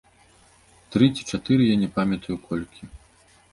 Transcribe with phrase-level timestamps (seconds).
[0.95, 2.93] Тры ці чатыры, я не памятаю, колькі.